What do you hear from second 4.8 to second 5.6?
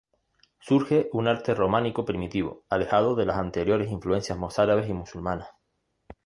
y musulmanas.